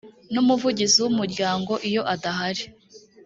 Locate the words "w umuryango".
1.03-1.73